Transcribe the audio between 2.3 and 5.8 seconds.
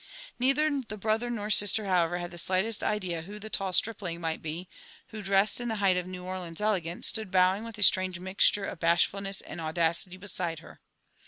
the slightest idea who the tall stripling might be, who, dressed in the